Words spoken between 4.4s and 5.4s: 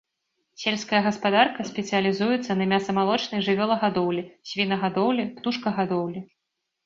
свінагадоўлі,